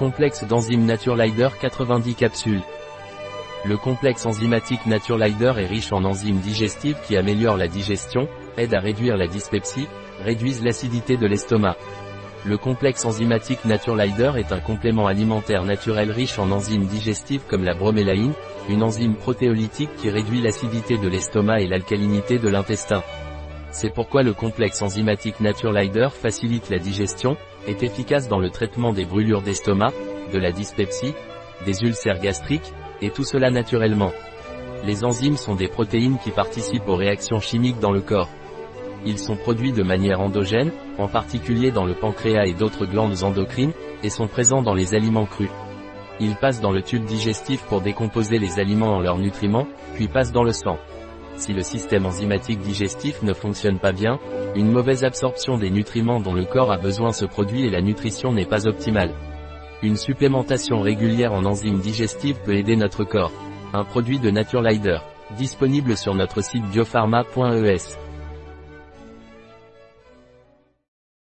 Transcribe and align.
Complexe 0.00 0.44
d'enzymes 0.44 0.86
Naturelider 0.86 1.50
90 1.60 2.14
capsules. 2.14 2.62
Le 3.66 3.76
complexe 3.76 4.24
enzymatique 4.24 4.86
Naturelider 4.86 5.52
est 5.58 5.66
riche 5.66 5.92
en 5.92 6.04
enzymes 6.04 6.38
digestives 6.38 6.96
qui 7.06 7.18
améliorent 7.18 7.58
la 7.58 7.68
digestion, 7.68 8.26
aident 8.56 8.72
à 8.72 8.80
réduire 8.80 9.18
la 9.18 9.26
dyspepsie, 9.26 9.88
réduisent 10.24 10.64
l'acidité 10.64 11.18
de 11.18 11.26
l'estomac. 11.26 11.76
Le 12.46 12.56
complexe 12.56 13.04
enzymatique 13.04 13.66
Naturelider 13.66 14.32
est 14.38 14.52
un 14.52 14.60
complément 14.60 15.06
alimentaire 15.06 15.64
naturel 15.64 16.10
riche 16.10 16.38
en 16.38 16.50
enzymes 16.50 16.86
digestives 16.86 17.42
comme 17.46 17.64
la 17.64 17.74
bromélaïne, 17.74 18.32
une 18.70 18.82
enzyme 18.82 19.16
protéolytique 19.16 19.94
qui 19.96 20.08
réduit 20.08 20.40
l'acidité 20.40 20.96
de 20.96 21.08
l'estomac 21.08 21.60
et 21.60 21.66
l'alcalinité 21.66 22.38
de 22.38 22.48
l'intestin. 22.48 23.02
C'est 23.72 23.94
pourquoi 23.94 24.22
le 24.22 24.34
complexe 24.34 24.82
enzymatique 24.82 25.40
Naturelider 25.40 26.08
facilite 26.10 26.70
la 26.70 26.78
digestion, 26.78 27.36
est 27.66 27.82
efficace 27.82 28.28
dans 28.28 28.38
le 28.38 28.50
traitement 28.50 28.92
des 28.92 29.04
brûlures 29.04 29.42
d'estomac, 29.42 29.92
de 30.32 30.38
la 30.38 30.50
dyspepsie, 30.50 31.14
des 31.64 31.82
ulcères 31.82 32.20
gastriques, 32.20 32.72
et 33.00 33.10
tout 33.10 33.24
cela 33.24 33.50
naturellement. 33.50 34.12
Les 34.84 35.04
enzymes 35.04 35.36
sont 35.36 35.54
des 35.54 35.68
protéines 35.68 36.18
qui 36.18 36.30
participent 36.30 36.88
aux 36.88 36.96
réactions 36.96 37.38
chimiques 37.38 37.80
dans 37.80 37.92
le 37.92 38.00
corps. 38.00 38.30
Ils 39.06 39.18
sont 39.18 39.36
produits 39.36 39.72
de 39.72 39.82
manière 39.82 40.20
endogène, 40.20 40.72
en 40.98 41.08
particulier 41.08 41.70
dans 41.70 41.84
le 41.84 41.94
pancréas 41.94 42.46
et 42.46 42.54
d'autres 42.54 42.86
glandes 42.86 43.22
endocrines, 43.22 43.72
et 44.02 44.10
sont 44.10 44.26
présents 44.26 44.62
dans 44.62 44.74
les 44.74 44.94
aliments 44.94 45.26
crus. 45.26 45.50
Ils 46.18 46.36
passent 46.36 46.60
dans 46.60 46.72
le 46.72 46.82
tube 46.82 47.04
digestif 47.04 47.62
pour 47.62 47.80
décomposer 47.80 48.38
les 48.38 48.58
aliments 48.58 48.96
en 48.96 49.00
leurs 49.00 49.18
nutriments, 49.18 49.68
puis 49.94 50.08
passent 50.08 50.32
dans 50.32 50.44
le 50.44 50.52
sang. 50.52 50.78
Si 51.36 51.52
le 51.52 51.62
système 51.62 52.06
enzymatique 52.06 52.60
digestif 52.60 53.22
ne 53.22 53.32
fonctionne 53.32 53.78
pas 53.78 53.92
bien, 53.92 54.18
une 54.54 54.70
mauvaise 54.70 55.04
absorption 55.04 55.56
des 55.56 55.70
nutriments 55.70 56.20
dont 56.20 56.34
le 56.34 56.44
corps 56.44 56.72
a 56.72 56.76
besoin 56.76 57.12
se 57.12 57.24
produit 57.24 57.66
et 57.66 57.70
la 57.70 57.80
nutrition 57.80 58.32
n'est 58.32 58.46
pas 58.46 58.66
optimale. 58.66 59.14
Une 59.82 59.96
supplémentation 59.96 60.80
régulière 60.80 61.32
en 61.32 61.44
enzymes 61.46 61.80
digestives 61.80 62.38
peut 62.44 62.54
aider 62.54 62.76
notre 62.76 63.04
corps. 63.04 63.32
Un 63.72 63.84
produit 63.84 64.18
de 64.18 64.30
Naturelider. 64.30 64.98
Disponible 65.36 65.96
sur 65.96 66.14
notre 66.14 66.42
site 66.42 66.64
biopharma.es. 66.66 68.09